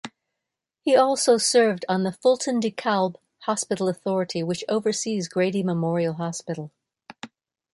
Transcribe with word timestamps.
He 0.79 0.95
also 0.95 1.37
served 1.37 1.85
on 1.87 2.01
the 2.01 2.11
Fulton-DeKalb 2.11 3.17
Hospital 3.41 3.87
Authority 3.87 4.41
which 4.41 4.63
oversees 4.67 5.27
Grady 5.27 5.61
Memorial 5.61 6.13
Hospital. 6.15 6.71